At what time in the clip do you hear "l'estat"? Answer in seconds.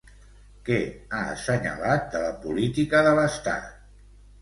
3.23-3.73